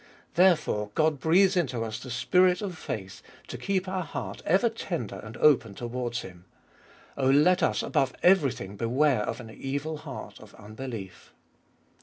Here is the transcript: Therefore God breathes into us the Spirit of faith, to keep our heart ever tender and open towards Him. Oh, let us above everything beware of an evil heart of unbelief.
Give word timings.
Therefore 0.33 0.89
God 0.95 1.19
breathes 1.19 1.55
into 1.55 1.83
us 1.83 1.99
the 1.99 2.09
Spirit 2.09 2.63
of 2.63 2.75
faith, 2.75 3.21
to 3.47 3.55
keep 3.55 3.87
our 3.87 4.01
heart 4.01 4.41
ever 4.47 4.67
tender 4.67 5.17
and 5.19 5.37
open 5.37 5.75
towards 5.75 6.21
Him. 6.21 6.43
Oh, 7.15 7.29
let 7.29 7.61
us 7.61 7.83
above 7.83 8.15
everything 8.23 8.77
beware 8.77 9.21
of 9.21 9.39
an 9.39 9.51
evil 9.51 9.97
heart 9.97 10.39
of 10.39 10.55
unbelief. 10.55 11.31